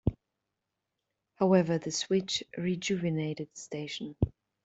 [1.35, 4.15] However, the switch rejuvenated the station.